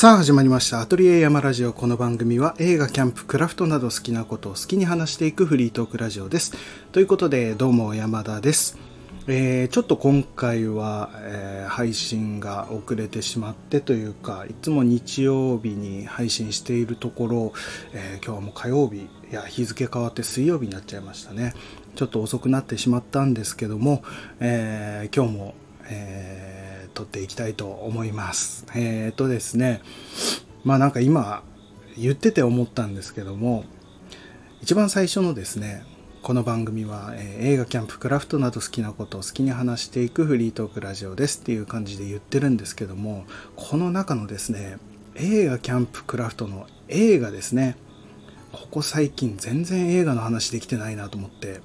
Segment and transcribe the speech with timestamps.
[0.00, 0.80] さあ始まりました。
[0.80, 1.74] アトリエ山ラジオ。
[1.74, 6.54] この番組は映画キャンプクラフトなど好きなことを好きに話していくフリートークラジオです。
[6.90, 8.78] ということでどうも山田です、
[9.26, 17.52] えーちょっと今回は、えー配信が遅れてしまってというかいつも日曜日に配信しているところ、
[17.92, 21.52] えー今日はもう火曜日いや日付変わって水曜日になっちゃいましたね。
[21.94, 24.02] ちょっと遅くなってしまったんですけども、
[24.40, 25.54] え今日も、
[25.90, 26.59] えー
[26.92, 28.66] 撮っていきたいと思います。
[28.74, 29.82] えーっとですね、
[30.64, 31.42] まあなんか今
[31.96, 33.64] 言ってて思ったんですけども、
[34.62, 35.84] 一番最初のですね、
[36.22, 43.24] この番組は、えー映画、キャンプ、クラフトなど好きなことを好きに話していくフリートークラジオですっていう感じで言ってるんですけども、
[43.56, 44.78] この中のですね、
[45.14, 47.76] 映画、キャンプ、クラフトの映画ですね、
[48.52, 51.60] ここ最近全然映画の話できてないなと思って、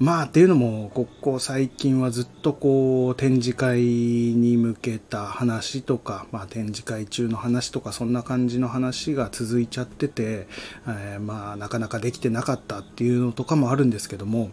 [0.00, 10.48] まあっていうのもここ最近はずっとこう展示会に向けた話とか、まあ、展示会中の話とかそんな感じの話が続いちゃってて、
[10.88, 14.50] えーまあなかなかできてなかったっていうのとかもあるんですけども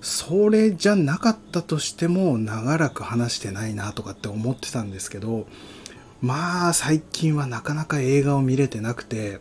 [0.00, 5.48] それじゃなかったとしても長らく話してないなとかって思ってたんですけど
[6.22, 9.40] まあ最近はなかなか映画を見れてなくて。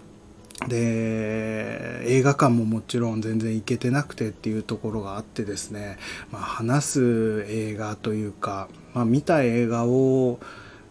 [0.67, 5.97] で映画館ももちろん全然行けてなくてっていうところがあってですね、
[6.31, 10.39] まあ、話す映画というか、まあ、見た映画を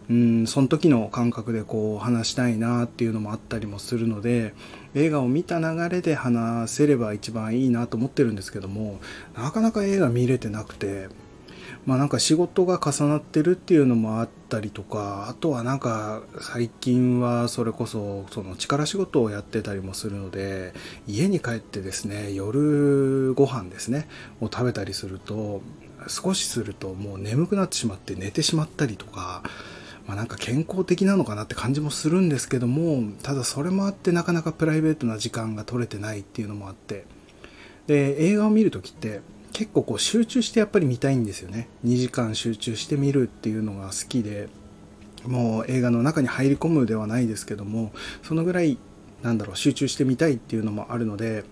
[0.09, 4.53] うんその時の感覚でこう話したいなっていうのもあったりもするので
[4.93, 8.99] 映画を見た流れで話せれば一番いいなと思ってるんですけども
[9.35, 11.09] なかなか映画見れてなくて
[11.85, 20.73] まあなんか仕事が重なってるっていうのもあったりとかあとはなんか最近はそれこそその力仕事をやってたりもするので
[21.07, 24.07] 家に帰ってですね夜ご飯ですね
[24.41, 25.61] を食べたりすると
[26.07, 29.43] 少しするともう眠くなってしまって寝てしまったりとか。
[30.07, 37.05] まあ、なんか健康的なのかなって感じもするんですけどもただそれもあってなかなかプライベートな時間が取れてないっていうのもあって
[37.87, 39.21] で映画を見る時って
[39.55, 41.69] 結構こう集中してやっぱり見たいんですよね。
[41.85, 44.49] 2時間集中して見るっていうのが好きで
[45.25, 48.77] もう映画の中に入り込むではないですけどもそのぐらい
[49.21, 51.45] なんだろう集中してみたいっていうのもあるので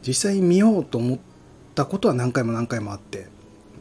[0.00, 1.18] 実際見ようと思っ
[1.74, 3.26] たことは何回も何回もあって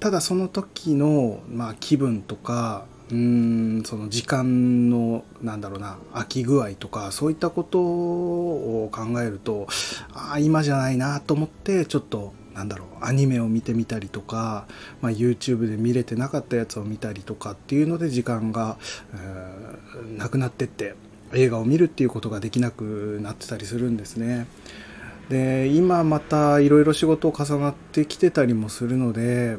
[0.01, 9.67] ただその時の、まあ、気分とかうーんその時間のなんだろうな空き具合とかそういったことを考えると
[10.13, 14.65] ああ今じゃないなと思ってちょっとなんだろうアニメを見てみたりとか、
[15.01, 18.77] まあ、YouTube で見れてなかったやつを見たりとかっていうので時間が、
[20.17, 20.95] なくなってって
[21.33, 24.47] 映画を見るっていうことができなくなってたりするんですね。
[25.29, 29.57] で今またいろいろ仕事を重なってきてたりもするので、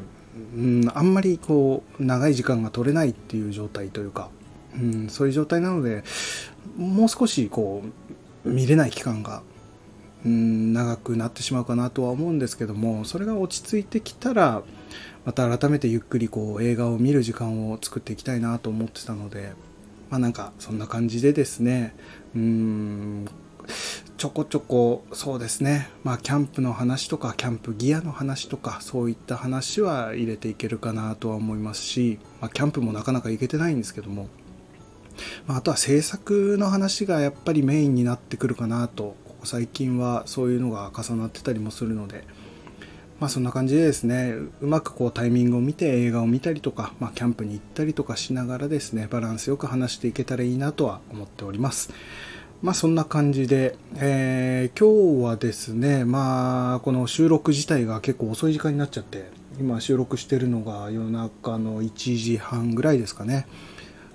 [0.55, 4.29] うん、あんまりこう長い時間が取れないっていう状態というか、
[4.75, 6.03] うん、そういう状態なので
[6.77, 7.83] もう少しこ
[8.45, 9.43] う見れない期間が、
[10.25, 14.63] うん、長くなってしまうかなとは思うんですけどもそれが落ち着いてきたら
[15.25, 19.53] また改めてゆっくりこう映画を見る時間を作っていきたいなと思ってたので
[20.09, 21.95] まあなんかそんな感じでですね
[22.35, 23.25] うん
[24.17, 34.27] ちょこちょこそうですねまあキャンプの話とかキャンプギアの話とかそういった話は入れていけるかなとは思いますし、まあ、キャンプもなかなか行けてないんですけども、
[35.45, 39.15] まあ、あとは制作の話がやっぱりメインになってくるかなと
[39.47, 42.23] 最近はそういうのが重なってたりもするので。
[43.19, 51.91] まあそんな感じでですねうまくこうタイミングを見て映画を見たりとか、まあ、キャンプに行ったりとかしながらですねバランスよく話していけたらいいなとは思っております。
[52.61, 63.47] まあそんな感じで、えー今日はですね、まあこの収録自体が結構遅い時間になっちゃって、今収録してるのが夜中の1時半ぐらいですかね。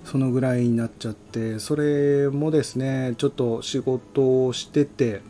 [0.05, 5.21] そのぐらいになっちゃって、それもですね、ちょっと仕事をしてて、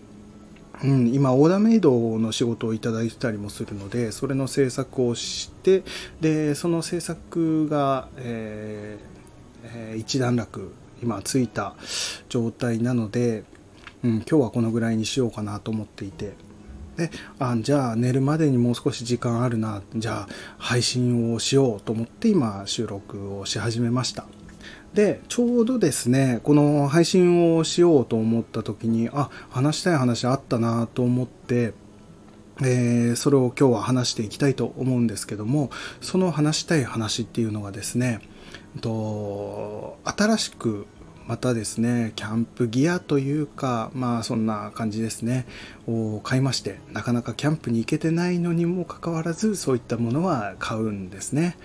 [0.83, 5.83] うん、今オーダーメイドの仕事をいただいてたりもするのでそれの制作をして
[6.19, 9.13] でその制作が、えー
[9.95, 11.75] 一段落今ついた
[12.29, 13.43] 状態なので、
[14.03, 16.33] うん、今日はこのぐらいにしようかなと思っていて。
[16.97, 17.09] で
[17.39, 24.27] あじゃあ寝るまでにもう少し時間あるなじゃあ配信をしようと思って今収録をし始めました。
[24.93, 31.73] でちょうどですねこの配信をしようと思った時にあ話したい話あったなと思って
[32.61, 38.21] えーそれを今日は話していきたいと思うんですけどもその話したい話っていうのがですね
[38.81, 40.85] と新しく
[41.25, 45.45] またですねキャンプギアというかまあそんな感じですね
[45.87, 51.57] を買いましてなかなかキャンプに行けてないのにもかかわらずそういったものは買うんですね。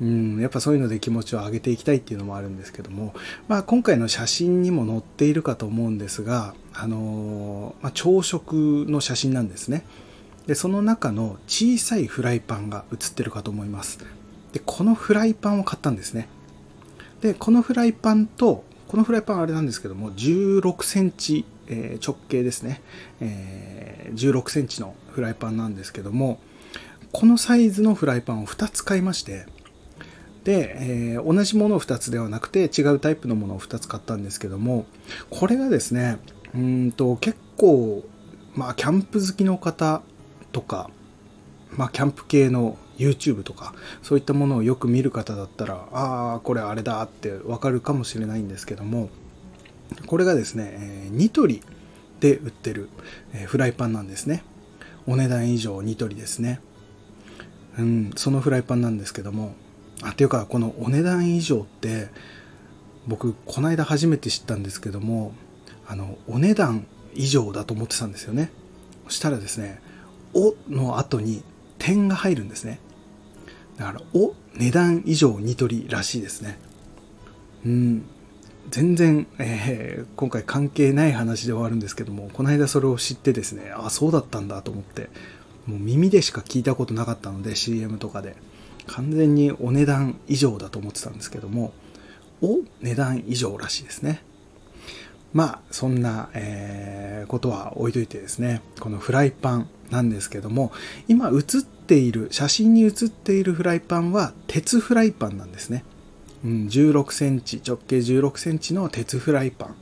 [0.00, 3.14] うん、やっぱそういうので気持ちを上げていきたいっていうのもあるんですけども、
[3.48, 9.84] まあ、今回の写真にも載っているかと思うんですが、あのまあ、朝食の写真なんですね。
[10.46, 13.98] でその中の小さいフライパンが写ってるかと思います。
[14.52, 16.28] でこのフライパンを買ったんですね。
[17.20, 22.82] でこのフライパンとこのフライパンあれなんですけども16センチ、え、直径ですね、
[23.20, 26.40] えー、16センチのフライパンなんですけども
[27.12, 29.46] このサイズのフライパンを2つ買いまして
[30.44, 30.76] で、
[31.14, 34.86] えー、同じものを2つではなくて違うタイプのものを2つ買ったんですけども
[35.28, 36.18] これがですね
[36.54, 38.04] うんと結構
[38.54, 40.02] まあキャンプ好きの方
[40.52, 40.90] とか
[41.72, 49.08] まあキャンプ系の YouTube とかそういったものをよく見る方だったらああこれあれだってわかるかもしれないんですけども
[50.06, 51.62] これがですね、えー、ニトリ
[52.20, 52.88] で売ってる、
[53.32, 54.44] えー、フライパンなんですね。
[55.06, 56.60] お値段以上ニトリですね。
[57.78, 59.54] うんそのフライパンなんですけども
[60.02, 62.08] あっていうかこのお値段以上って
[63.06, 65.32] 僕この間初めて知ったんですけども
[65.86, 68.52] あのお値段以上だと思ってたんですよね。
[69.06, 69.80] そしたらですね
[70.34, 71.42] 「お」の後に
[71.78, 72.78] 点が入るんですね。
[73.76, 76.58] だから「お」値段以上ニトリらしいですね。
[77.66, 78.04] うん。
[78.68, 85.08] 全然、えー、今回関係ない話ではあるんですけどもこの間それを知ってですねあそうだったんだと思って
[85.66, 88.36] もう耳でしか聞いたことなかったので CM とかで。
[88.86, 91.72] 完全にお値段以上だと思ってたんですけども、
[92.42, 94.22] お値段以上らしいですね。
[95.32, 100.72] まあ、そんな、えー、ことは置いといてですね、このフライパンなんですけども、
[101.06, 105.84] 今写っている、写真に写っているフライパンは鉄フライパンなんですね。
[106.44, 109.76] うん、16センチ、直径16センチの鉄フライパン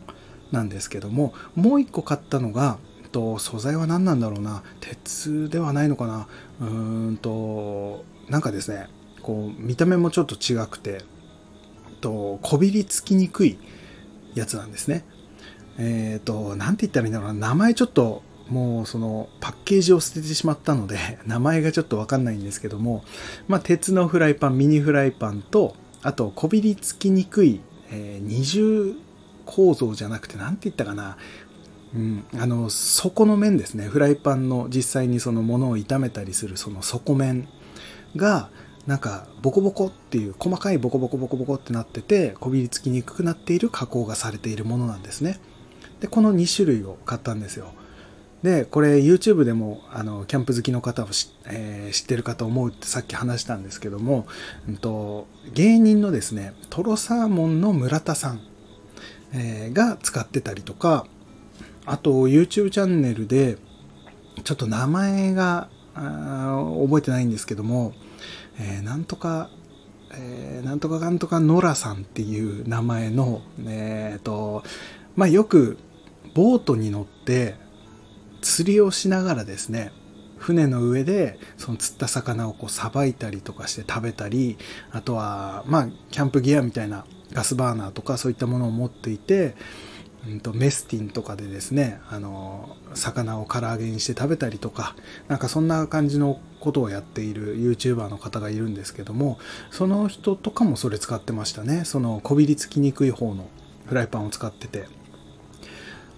[0.53, 2.79] なんですけども、もう一個買ったのが、
[3.09, 6.29] と素材は何なんだろうな鉄ではないのかな
[6.61, 8.89] うーんとなんかですね
[9.23, 11.03] こう見た目もちょっと違くて
[12.01, 13.59] とこびりつきにくい
[14.35, 15.05] やつなんですね。
[15.79, 17.49] えっ、ー、と何て言ったらいいんだろうな。
[17.49, 20.97] 名前ちょっともうそのパッケージを捨ててしまったので
[21.27, 23.05] 名前がちょっとわかんないんですけども
[23.47, 27.61] まあ鉄のフライパンミニフライパンとあとこびりつきにくい、
[27.91, 28.95] えー、二重
[29.45, 31.17] 構造じゃなくて何て言ったかな。
[31.95, 33.89] うん、あの底の面ですね。
[33.89, 37.49] フライパンの実際にそのものを炒めたりするその底面。
[38.17, 38.51] が
[38.87, 45.39] なんかボコボコっていう細かいボコボコボコボコってなっててこびりつきにくくなっている加工がされているものなんですね。
[46.01, 47.73] でこの2種類を買ったんですよ。
[48.43, 54.27] でこれ YouTube でもあのキャンプ好きの方を知,、えー、知ってるかと思うってさっき話したんですけども、
[54.69, 58.41] うんと、芸人のですねトロサーモンの村田さん、
[59.33, 61.07] えー、が使ってたりとか
[61.85, 63.59] あと YouTube チャンネルで
[64.45, 65.69] ちょっと名前が
[65.99, 67.93] 覚えてないんですけども、
[68.61, 69.51] えー、なんとか、
[70.13, 74.63] えー、なんとかかんとかノラさんっていう名前の、えーと
[75.17, 75.79] まあ、よく
[76.35, 77.57] ボートに乗って
[78.41, 79.93] 釣りをしながらですね
[80.37, 84.57] 船の上でその釣った魚をこうさばいたりとかして食べたり
[84.93, 89.57] あとはまあキャンプギアみたいなガスバーナーとかそういったものを持っていて
[90.27, 94.97] うんと、メスティンとかでですねあの魚を唐揚げにして食べたりとか
[95.29, 99.39] なんかそんな感じのことをやっている YouTuber の方がいるんですけども
[99.71, 101.85] その人とかもそれ使ってましたね。
[101.85, 103.49] そのこびりつきにくい方の
[103.87, 104.87] フライパンを使ってて。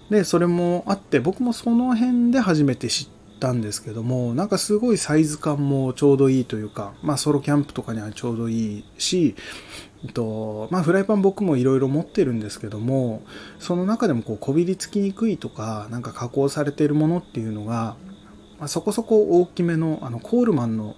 [0.09, 9.35] でそれもあって僕もその辺で初めて知ってたんですけどもなんかすごいサイズ感もちょうどいいというかまあソロキャンプとかにはちょうどいいし
[10.13, 13.21] とまあ、フライパン僕もいろいろ持ってるんですけども
[13.59, 17.95] その中でもこうこびりつきにくいとかなんか加工されているものっていうのが、
[18.57, 20.95] まあ、そこそこ大きめのあのコールマンの、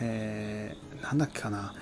[0.00, 1.74] えー、なんだっけかな、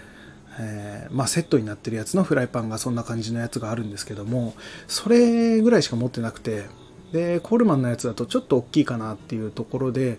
[0.59, 4.55] えー、まあ、セットになってるやつのフライパンがそんな感じのやつがあるんですけども
[4.89, 6.65] それぐらいしか持ってなくて
[7.13, 10.19] でコールマンのやつだとちょっと大きいかなっていうところで、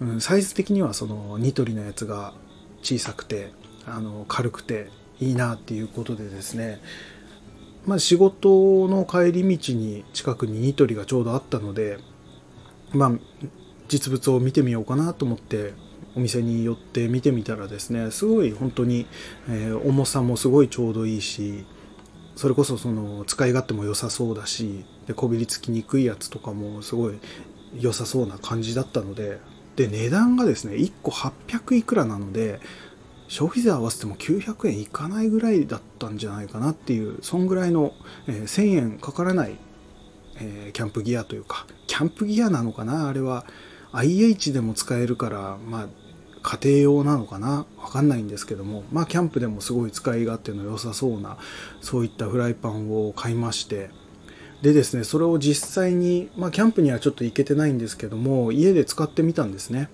[0.00, 2.34] うん、サイズ的にはそのニトリのやつが
[2.82, 3.52] 小さくて
[3.86, 4.90] あの軽くて
[5.20, 6.80] いいなっていうことでですね、
[7.86, 11.98] まあ、仕事の帰り道に近くにニトリがちょうどあったので、
[12.92, 13.12] まあ、
[13.88, 15.72] 実物を見てみようかなと思って
[16.14, 19.06] お店に寄って見てみたらですねすごい本当に、
[19.48, 21.66] えー、重さもすごいちょうどいいし
[22.38, 27.18] それこそその使い勝手も良さそうだしでこびりつきにくいやつとかもすごい
[27.80, 29.40] 良さそうな感じだったので
[29.74, 32.60] で値段がですね1個800いくらなので
[33.26, 37.92] 消費税合わせても900円いかないぐらいだったんじゃないかなっていうそんぐらいの、
[38.28, 39.56] えー、1000円かからない、
[40.36, 43.08] えー、キャンプギアというかキャンプギアなのかな？
[43.08, 43.46] あれは
[43.90, 45.88] IH でも使えるからまあ
[46.42, 47.66] 家庭用なのかな？
[47.76, 51.36] わかんないんですけども、まあ、キャンプでもすごい使い勝手の良さそうな、
[51.80, 53.90] そういったフライパンを買いまして、
[54.62, 59.88] でですね、それを実際に、まあ、キャンプにはちょっと行けてないんですけども、家で使ってみたんですね。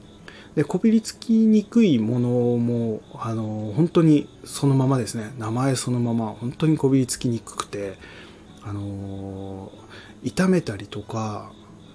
[0.55, 7.99] で、こびりつきにくいものも、あの、本当にそのままですね、名前そのまま、本当にこびりつきにくくて、
[8.63, 9.71] あの、
[10.23, 11.53] 炒めたりとか、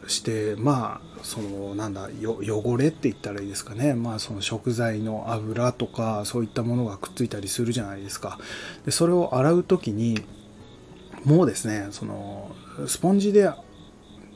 [0.09, 3.93] してまあそのなんだ汚れって言ったらいいですかね。
[3.93, 8.39] まあその食材の油とかそういったものがくっついたりするじゃないですか。
[8.85, 10.19] でそれを洗う時に
[11.25, 12.51] もうですねその
[12.87, 13.51] スポンジでな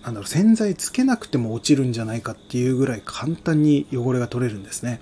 [0.09, 4.99] んだろう洗剤つけなくても落ちるんじゃないかっていうぐらい簡単に汚れが取れるんですね、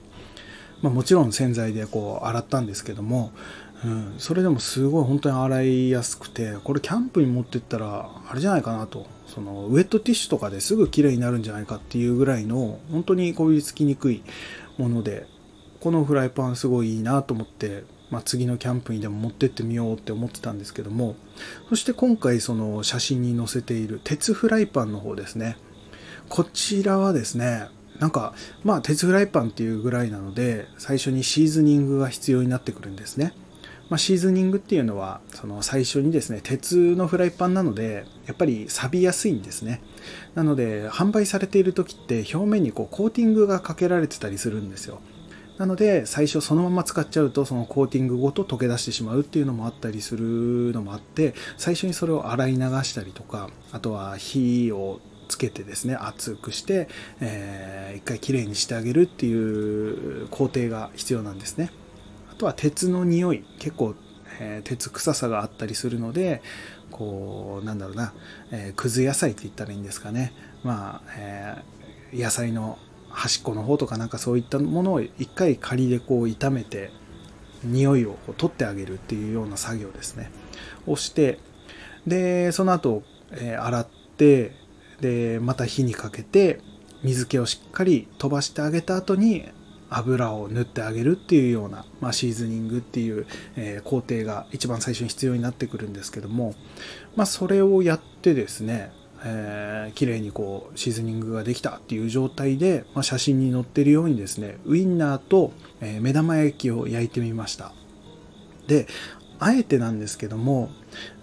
[0.84, 3.32] まあ、もちろん洗剤でこう洗ったんですけども
[3.84, 14.24] うん、それでもすごい本当に洗いやすくてこれキャンプに持ってったらあれじゃないかなとそのウェットティッシュとかですぐ綺麗になるんじゃないかっていうぐらいの本当にこびりつきにくい
[14.78, 15.26] もので
[15.80, 21.16] このフライパンすごいいいなと思って、まあ、次のキャンプにでも持ってってみようって思ってたんですけども
[21.70, 25.58] そして今回その写真に載せている鉄フライパンの方ですね。
[26.30, 27.68] こちらはですね
[28.00, 28.34] なんか
[28.64, 33.34] まあ鉄フライパンっていうぐらいなので最初にシーズニングが必要になってくるんですね。
[33.92, 39.82] まあ、シーズニングっていうのはその最初にですね鉄のフライパンなのでやっぱり錆びやすいんですね。
[40.34, 45.02] なので販売されている時って表面にこうコーティングがかけられてたりするんですよ。
[45.58, 56.88] なので最初そのまま使っちゃうとそのコーティングごと溶け出してしまうっていうのもあったりするのもあって最初にそれを洗い流したりとかあとは火をつけてですね熱くして、
[57.20, 61.72] えー、一回きれいにしてあげるっていう工程が必要なんですね。
[62.42, 63.94] とは鉄の匂い結構、
[64.40, 66.42] えー、鉄臭さがあったりするので
[66.90, 68.14] こうなんだろうな、
[68.52, 70.34] えー、くず野菜って言ったらいいんですかね。
[70.64, 72.80] まあ、えー、野菜の
[73.10, 76.92] 端っこの方とかなんかそういったものを一回仮でこう炒めて
[77.64, 80.32] 匂いを取ってあげるっていうような作業ですね。
[80.88, 81.38] をして
[82.08, 84.56] でその後、えー、洗って
[85.00, 86.60] でまた火にかけて
[87.04, 89.46] 水気をしっかり飛ばしてあげた後に
[89.92, 96.56] 油を塗ってあげるっていうような、まあ、シーズニングっていう、え、工程が一番最初に必要になってくるんですけども、
[97.16, 98.94] まあ、それをやってですね、
[99.24, 107.74] えー、綺麗にこうシーズニングができたっていう状態で、まあ、写真に載ってるようにですねウインナーと、え、目玉焼きを焼いてみました。
[108.68, 108.88] で
[109.40, 110.70] あえてなんですけども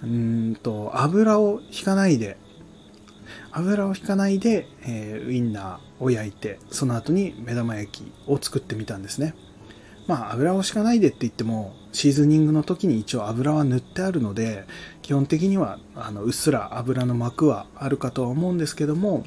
[0.02, 2.36] うんと油を引かないで
[3.58, 9.34] 油を引かないで、えー、ウインナーを焼いてその後に目玉焼きを作ってみたんですね。
[10.06, 14.64] まあ油を引かないでって言ってもシーズニングの時に一応油は塗ってあるので
[15.02, 19.24] 基本的にはあのうっすら油の膜はあるかとは思うんですけども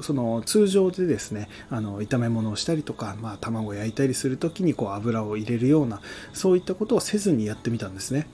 [0.00, 6.00] その通常でですねあの炒め物をしたりとか、まあ、卵焼いたりする時にこう油を入れるような
[6.32, 8.26] そういったことをせずにやってみたんですね。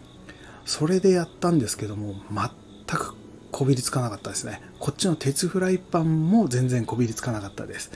[0.65, 3.17] それでやったんですけども全く
[3.53, 4.61] こびりつかなかったですね。
[4.81, 7.93] こっちの鉄フライパンも全然こびりつかなかったです。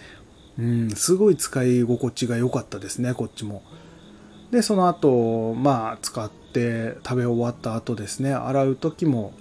[0.58, 3.62] うん、すごい使い心地が良かったですね、こっちも。
[4.50, 9.32] で、その後、まあ、使って食べ終わった後ですね、洗う時も、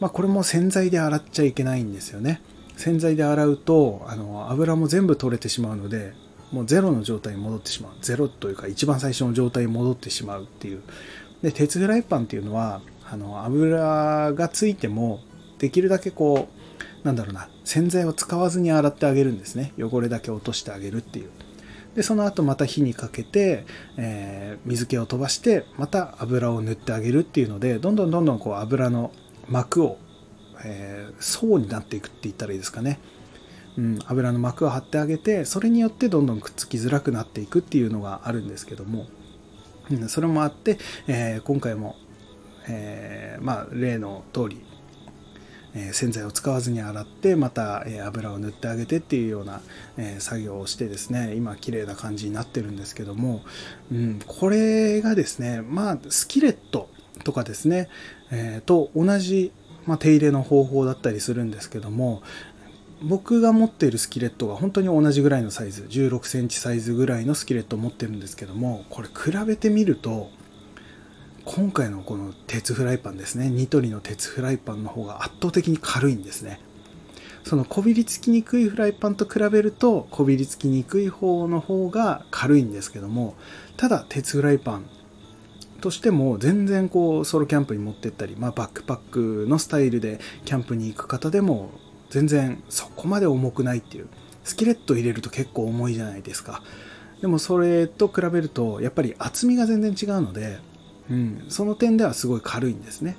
[0.00, 2.42] まあ、これも洗剤で洗っちゃいけないんですよね。
[2.76, 6.12] 洗剤で洗うと、あの、油も全部取れてしまうので、
[6.52, 7.92] もうゼロの状態に戻ってしまう。
[8.02, 10.82] ゼロというか、一番最初の状態に戻ってしまうっていう。
[11.42, 15.20] で、鉄フライパンっていうのは、あの、油がついても、
[15.58, 16.48] できるだけこ
[17.02, 19.72] うなんだろうな洗剤を使わずに洗ってあげるんですね。
[19.78, 21.30] 汚れだけ落としてあげるっていう。
[21.96, 23.64] でその後また火にかけて、
[23.96, 29.12] えー、水気を飛ばしてまた油を塗ってあげるっていうのでどんどんどんどんこう油の
[29.48, 29.98] 膜を、
[30.62, 33.00] えー、層になっていくって言ったらいいですかね、
[33.78, 39.06] うん、油の膜を張ってあげてそれによってどんどんくっつきづらくなっていくっていうのがあるんですけども、
[39.90, 41.96] うん、それもあって、えー、今回も、
[42.68, 44.65] えまあ例の通り
[45.76, 49.60] え洗剤を使わずに洗ってまた、え油を塗ってあげてっていうような、
[49.98, 53.42] え作業をしてですね今綺麗な感じになってるんですけども、
[53.92, 56.88] うん、これがですねまあスキレット
[57.24, 57.88] とかですね、
[58.30, 59.52] えー、と同じ、
[59.86, 62.22] ま、手入れの方法だったりするんですけども
[63.02, 70.30] 僕が持っているスキレットが本当に同じぐらいのサイズ16センチサイズぐらいのスキレットを持ってるんですけどもこれ比べてみると
[71.46, 76.60] 今回のこの鉄フライパンですねニトリの鉄フライパンの方が圧倒的に軽いんですね。
[77.44, 83.36] そのこびりつきにくいフライパンと比べるとこびりつきにくい方の方が軽いんですけども
[83.76, 84.86] ただ鉄フライパン
[85.80, 91.70] としても全然こうソロキャンプに持ってったり、まあ、バックパックのスタイルでキャンプに行く方でも
[92.10, 94.08] 全然そこまで重くないっていう
[94.42, 96.62] スキレット入れると結構重いじゃないですか。
[97.20, 100.58] でもそれと比べるとやっぱり厚みが全然違うので、
[101.10, 103.16] うん、その点ではすごい軽いんですね。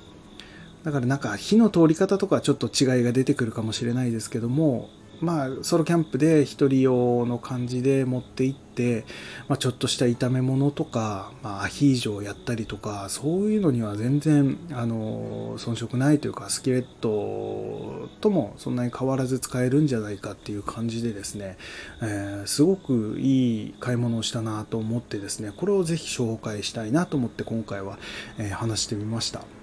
[0.84, 4.88] だからなんか火の通り方とかちょっと違いが出てくるかもしれないですけども
[5.20, 9.04] まあ、ソロキャンプで1人用の感じで持って行って、
[9.48, 21.58] まあ、ちょっとした炒め物とか、まあ、アヒージョをやったりとかそういうのには全然あの遜色ないというかスキレットともそんなに変わらず使えるんじゃないかっていう感じでですね、
[22.02, 27.98] えー、すごくいい買い物をしたなと思ってですねこれをぜひ紹介したいなと思って今回は、
[28.38, 29.57] えー、話してみました。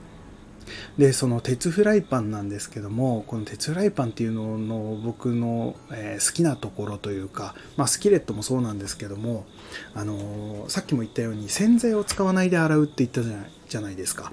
[0.97, 9.45] でその鉄フライパンなんですけどもこの鉄フライパンっていうのの僕の、えー、好きなところというか、まあ、スキレットもそうなんですけども、
[9.93, 14.31] あの、さっきも言ったように洗剤を使わないで洗うって言ったじゃないじゃないですか。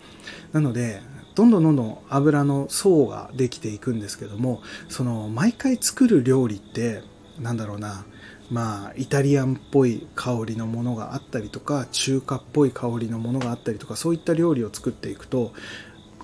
[0.52, 1.00] なので
[1.34, 7.02] どんどんどんどん油の層ができていくんですけどもその毎回作る料理って
[7.40, 8.04] なんだろうな
[8.50, 15.52] まあイタリアンっぽい香りのものがあったりとか中華っぽい香りのものがあったりとかそういった料理を作っていくと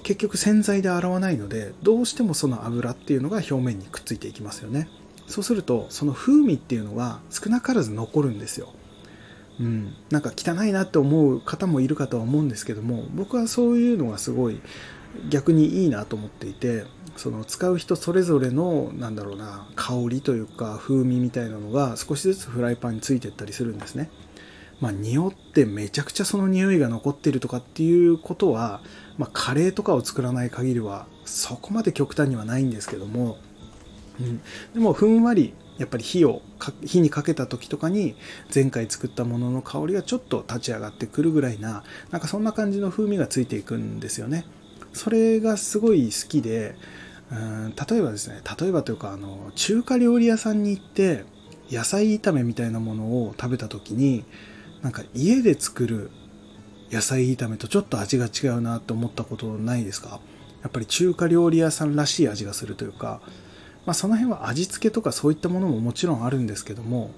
[0.02, 4.88] 結局洗剤で洗わないのでどうしてもその油っていうのが表面にくっついていきますよね。
[5.26, 8.72] そうするとその風味っていうのは少なからず残るんですよ。
[9.60, 14.60] うん、なんか汚いなって思う方もいるかとは思うんですけども僕はそういうのがすごい
[15.30, 16.84] 逆にいいなと思っていて
[17.16, 24.10] その使う人それぞれのなんだろうな香りというか風味みたいなのが少しずつフライパンについてったりするんですね。
[24.80, 28.80] まあ、匂ってめちゃくちゃその匂いが残ってるとかっていうことは
[29.18, 33.36] まあ、カレーとかを作らない限りはそこまで極端にはないんですけども、
[34.20, 34.40] うん、
[34.72, 36.42] でもふんわりやっぱり火を
[36.84, 38.16] 火にかけた時とかに
[38.52, 44.44] 前回作ったものの香りがちょっと立ち上がってくるぐらいななんかそんな感じの風味がついていくんですよね。
[44.92, 46.74] それがすごい好きで
[47.30, 51.24] うん例えばですね例えばというかあの中華料理屋さんに行って
[51.70, 54.24] 野菜炒めみたいなものを食べた時に
[54.82, 56.10] なんか家で作る
[56.90, 60.20] 野菜炒めとちょっと味が違うなって思ったことないですか？
[60.62, 63.20] やっぱり中華料理屋さんらしい味がするというか、
[63.86, 67.12] まあ、その辺は味付けとかそういったものももちろんあるんですけども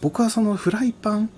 [0.00, 1.30] 僕はそのフライパン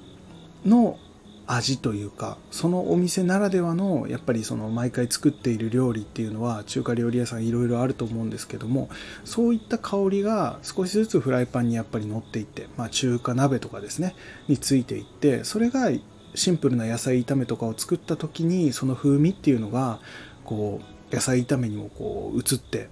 [0.67, 0.99] の
[1.47, 8.89] 味というかそのお店ならではのやっぱりその毎回作っている料理っていうのは中華料理屋さんいろいろあると思うんですけども
[9.27, 14.17] そういった香りが少しずつフライパンにやっぱり乗っていって、まあ、中華鍋とかですね
[14.49, 15.91] についていってそれが
[16.35, 20.01] シンプルな野菜炒めとかを作った時にその風味っていうのが
[20.45, 22.89] こう野菜炒めにもこう移って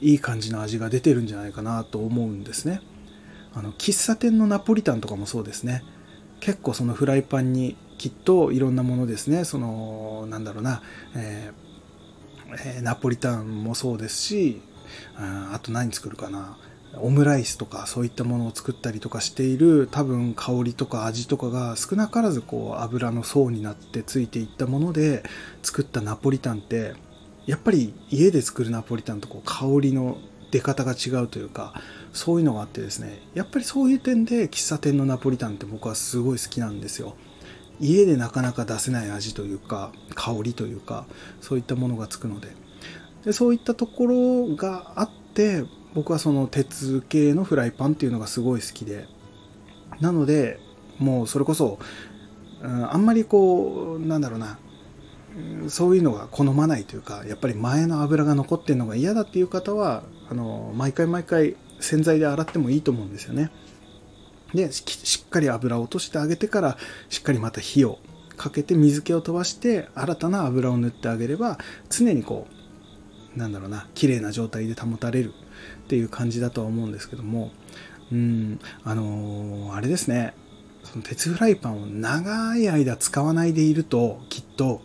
[0.00, 2.80] いい感じの味が出てるんじゃないかなと思うんですね。
[3.52, 5.82] あの喫茶店のナポリタンとかもそうですね。
[6.40, 9.44] 結構そのフライパンにきっといろんなものですね。
[9.44, 10.82] そのなんだろうな、
[11.14, 14.62] えー、ナポリタンもそうですし
[15.16, 16.56] あと何作るかな。
[16.96, 25.22] オムライスとかそういったものを作ったりとかしている多分香りとか味とかが少なからずこう油の層になってついていったもので
[25.62, 26.94] 作ったナポリタンって
[27.46, 30.18] やっぱり家で作るナポリタンとこう香りの
[30.50, 31.74] 出方が違うというか
[32.12, 37.14] そういうのがあってですねやっぱりそういう点で喫茶店のナポリタンって僕はすごい好きなんですよ。
[37.78, 41.06] 家でなかなか出せない味というか香りというか
[41.40, 42.48] そういったものがつくので。
[43.24, 49.06] でそういったところがあって僕はその鉄系のフライパンっていうのがすごい好きで。
[50.00, 50.58] なので
[50.98, 51.78] もうそれこそ、
[52.62, 54.58] うん、あんまりこうなんだろうな。
[55.68, 63.50] そういうのが好まないというかやっぱり前の油が残ってるのが嫌だっていう方はあの毎回毎回洗剤で洗ってもいいと思うんですよね。
[64.54, 66.76] でしっかり油を落としてあげてから
[67.08, 68.00] しっかりまた火を
[68.36, 72.48] かけて水気を飛ばして新たな油を塗ってあげれば常にこ
[73.36, 75.32] うなんだろうな綺麗な状態で保たれる。
[75.90, 77.50] っていう感じだとは思うんですけども
[78.12, 80.34] うんあのー、あれですね。
[80.84, 84.82] その鉄フライパンを長い間使わないでいるときっと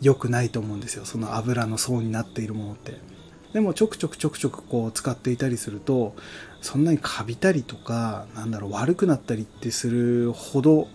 [0.00, 1.04] 良くないと思うんですよ。
[1.04, 3.00] その油の層になっているものって。
[3.52, 6.14] でもちょくちょくちょくちょくこう使っていたりすると
[6.60, 10.88] そんなにカビたりとかなんだろう悪くなったりってするほど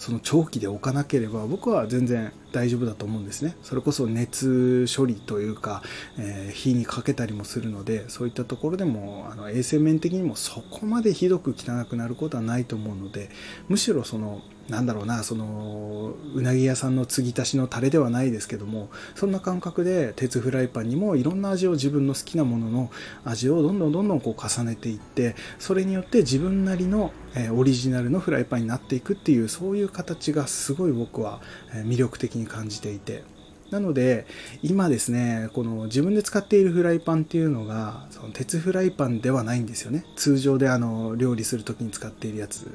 [0.00, 3.54] その長期で置かなければ僕は全然大丈夫だと思うんですね。
[3.62, 5.82] それこそ熱処理というか、
[6.18, 13.28] えー、火にかけたりもするのでそういったところでもあの衛生面的にもそこまでひどく汚くなることはないと思うので
[13.68, 22.90] むしろそのなんだろうなそのうなぎ屋さんの継ぎ足しのタレではないですけどもそんな感覚で鉄フライパンにもいろんな味を自分の好きなものの
[23.24, 31.40] 味をどんどんどんどんこう重ねていってそれによって自分なりの、えオリジナルのフライパンになっていくっていうそういう形がすごい僕は
[31.72, 33.24] 魅力的に感じていて。
[33.70, 34.26] なので
[34.62, 40.04] 今ですねこの自分で使っているフライパンっていうのがその鉄フライパンではないんですよね。
[40.16, 42.66] 通常であの料理する時に使っているやつ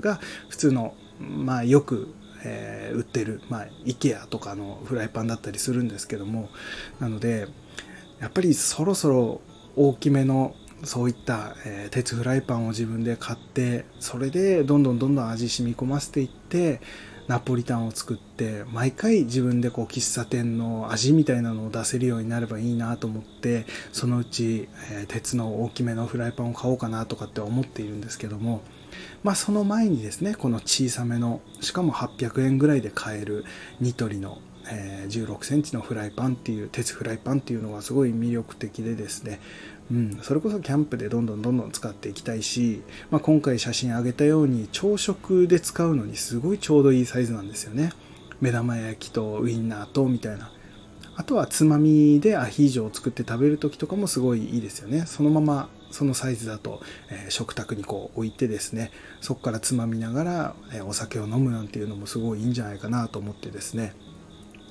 [0.00, 6.48] が普通のまあよく、えー、売ってる、まあ、IKEA とかのフライパンだったりするんですけども
[6.98, 7.46] なので
[8.20, 9.40] やっぱりそろそろ
[9.76, 10.54] 大きめの
[10.84, 16.80] そういった、えー、鉄フライパンを自分で買ってそれでどんどんどんどん味染み込ませていって
[17.28, 28.62] ナポリタンを作って毎回自分でこう喫茶店の味みたいなのを出せるようになればいいなと思ってそのうち、えー、鉄の大きめのフライパンを買おうかなとかって思っているんですけども
[29.22, 33.44] まあその前にですねこの小さめのしかも800円ぐらいで買える
[33.80, 34.38] ニトリの
[34.70, 39.40] え16センチのフライパンっていう鉄フライパンっていうのがすごい魅力的でですね。
[39.90, 47.92] うん、それこそキャンプでどんどんどんどん使っていきたいし、まあ、今回写真上げたように朝食で使うのにすごいちょうどいいサイズなんですよね。
[48.40, 50.52] 目玉焼きとウインナーとみたいな。
[51.16, 55.04] あとはつまみでアヒージョを作って食べる時とかもすごいいいですよね。
[55.06, 63.94] そのままそのサイズだと、えー、食卓にこう置いてですねそこからつまみながら、えー、お酒を飲むなんていうのもすごいいいんじゃないかなと思ってですね。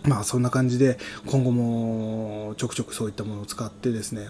[0.04, 4.30] まあそんな感じで今後もちょくちょくそういったものを使ってですね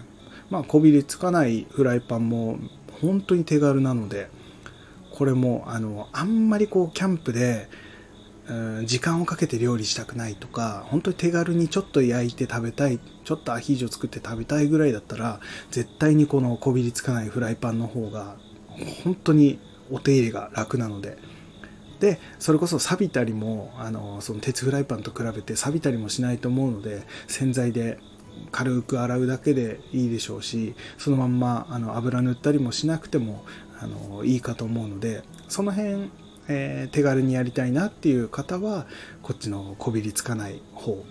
[0.50, 2.58] まあ、こびりつかないフライパンも
[3.00, 4.28] 本当に手軽なので
[5.12, 7.68] これもあのあんまりこうキャンプで、
[8.50, 15.38] うん、時間をかけて料理したくないとか本当に手軽にちょっと焼いて食べたいちょっとアヒージョ作って食べたいぐらいだったら
[15.70, 18.36] 絶対にこのこびりつかないフライパンの方が
[19.04, 19.60] 本当に
[19.90, 21.16] お手入れが楽なので。
[22.00, 27.98] でそれこそ錆びたりもあのその鉄フライパンと比べて錆びたりもしないと思うので洗剤で
[28.50, 33.44] 軽く洗うだけでいいでしょうしそのまんまあの油塗ったりもしなくても
[33.80, 36.10] あのいいかと思うのでその辺、
[36.52, 38.86] えー、手軽にやりたいなっていう方は
[39.22, 41.04] こっちのこびりつかない方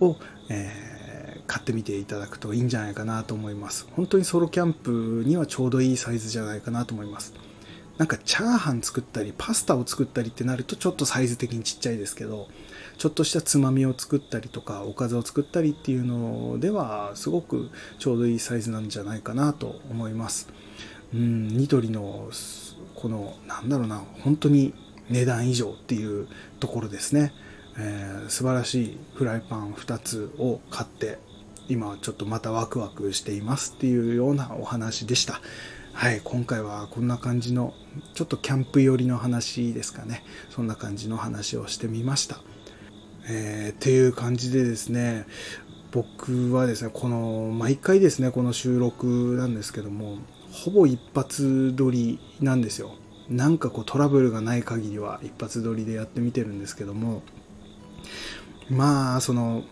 [0.00, 0.16] を、
[0.48, 3.88] えー、買ってみていただくといいんじゃないかなと思います。
[3.96, 7.34] 本当にソロキャンプにはちょうどいいサイズじゃないかなと思います。
[7.98, 12.48] なんかチャーハン作ったりパスタを作ったりってなるとちょっとサイズ的にちっちゃいですけど
[12.98, 20.48] ちょっとしたつまみを作ったりとかおかずを作ったりっていうのではすごくちょうどいいサイズなんじゃないかなと思います。
[21.14, 22.28] うんニトリの
[22.96, 24.74] このなんだろうな本当に
[25.10, 26.26] 値段以上っていう
[26.58, 27.32] ところですね、
[27.78, 31.18] えー、素晴らしいフライパン2つを買って
[31.68, 35.40] 今はちょっとまたワクワクしていますっていうようなお話でした。
[35.92, 37.72] はい今回はこんな感じの
[38.12, 40.22] ちょっとキャンプ寄りの話ですかね。
[40.50, 42.40] そんな感じの話をしてみました。
[43.28, 45.26] えー、っていう感じでですね
[45.92, 50.18] 僕はですねこの毎回ですねこの収録なんですけども
[50.64, 52.92] ほぼ一発撮りなんですよ。
[53.28, 57.22] なんかこうトラブルがない限りは一発撮りでやってみてるんですけども。
[58.70, 59.64] まあその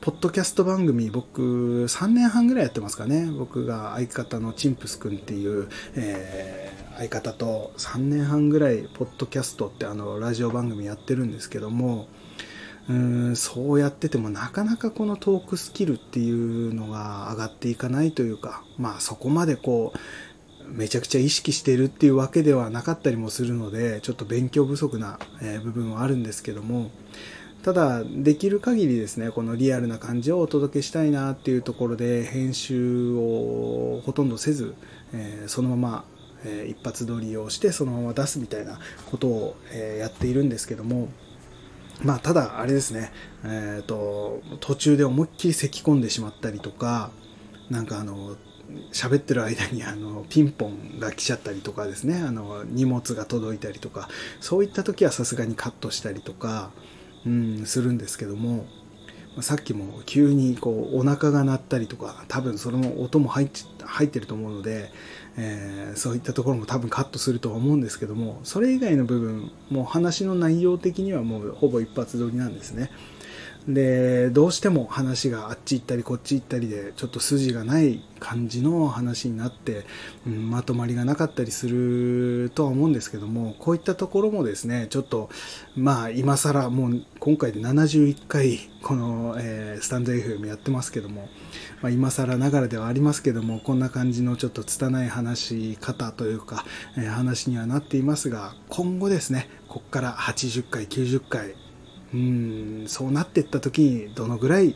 [0.00, 3.26] ポッドキャスト番組僕3年半ぐらいやってますかね。
[3.26, 12.06] 僕が相方のチンプスくんっていう、えー、相方と3年半ぐらいポッドキャストってあのラジオ番組やってるんですけども。
[12.90, 12.92] う
[13.32, 19.98] んそうやっててもなかなかこのトークスキルっていうのが上がっていかないというかまあそこまでこう
[20.72, 25.20] めちゃくちゃ意識してるっていうわけではなかったりもするのでちょっと勉強不足な
[25.62, 26.90] 部分はあるんですけども
[27.62, 34.74] ただできる限りですねこのリアルな感じをお届けしたいなっていうところで編集をほとんどせず、
[35.12, 36.04] え、そのまま、
[36.44, 38.78] えー、一発撮りをしてそのまま出すみたいな
[39.10, 41.08] ことを、え、やっているんですけども
[42.02, 43.12] まあ、ただ、あれですね、
[43.44, 47.10] えっ、ー、と、途中で思いっきり咳き込んでしまったりとか、
[47.68, 48.36] なんかあの、
[48.92, 52.22] 喋ってる間にあのピンポンが来ちゃったりとかですね。
[52.22, 54.08] あの荷物が届いたりとか
[54.40, 56.70] そういった時はさすがにカットしたりとか、
[57.26, 58.66] うん、するんですけども。
[59.42, 64.90] さっきも急にこうお腹が鳴ったりとか多分それも音も入ってると思うので
[65.36, 72.90] えー、そういったところも多分カットするとは思うんですけどもそれ以外の部分もう話の内容的にはもうほぼ一発撮りなんですね。
[73.68, 79.84] でどうしても話があっち行ったりこっち行ったりでちょっと筋がない感じの話になって、
[80.26, 85.30] うん、まとまりがなかったりするとは思うんですけどもこういったところもですねちょっと
[85.76, 91.28] まあ今更もう今回で71回この、えー、スタンド FM やってますけども
[91.82, 96.64] まあ、今更ながらではありますけどもこんな感じのちょっと拙い話し方というか、
[96.96, 101.54] えー、話にはなっていますが今後ですねここから80回90回
[102.14, 104.74] うんそうなっていった時にどのぐらい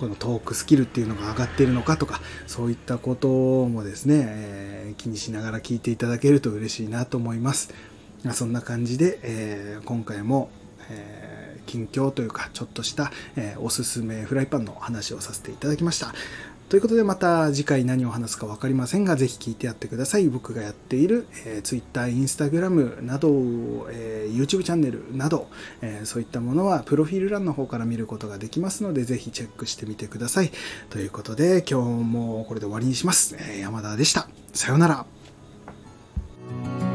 [0.00, 7.72] このトークスキルっていうのが上がっているのかとかそういったこともですね、えー、気にしながら聞いていただけると嬉しいなと思います。
[8.32, 10.48] そんな感じで、えー、今回も、
[10.90, 11.34] えー
[11.66, 16.14] 近況というかちょっとした、え、おすすめフライパンの話をさせていただきました。
[16.68, 20.28] ということでまた次回何を話すか分かりませんが、ぜひ聞いてやってください。
[20.28, 23.28] 僕がやっている、えー、Twitter、Instagram など、
[23.90, 25.48] えー、YouTube チャンネルなど、
[25.82, 30.50] えー、そういったものはプロフィール欄の方から見ることができますので、ぜひチェックしてみてください。
[30.90, 33.36] ということで、今日もこれで終わりにします。
[33.38, 34.28] えー、山田でした。
[34.52, 36.93] さようなら。